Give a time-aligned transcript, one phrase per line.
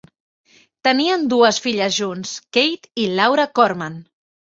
[0.87, 4.01] Tenien dues filles junts, Kate i Laura Korman.